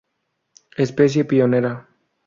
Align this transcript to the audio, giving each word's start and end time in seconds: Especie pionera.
Especie 0.77 1.25
pionera. 1.25 1.87